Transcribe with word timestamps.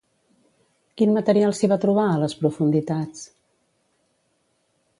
Quin 1.01 1.11
material 1.17 1.53
s'hi 1.57 1.69
va 1.73 1.77
trobar 1.83 2.07
a 2.13 2.17
les 2.23 2.35
profunditats? 2.39 3.29